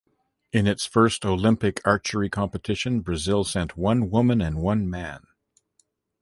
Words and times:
In 0.51 0.65
its 0.65 0.87
first 0.87 1.23
Olympic 1.27 1.79
archery 1.85 2.27
competition, 2.27 3.01
Brazil 3.01 3.43
sent 3.43 3.77
one 3.77 4.09
woman 4.09 4.41
and 4.41 4.59
one 4.59 4.89
man. 4.89 5.27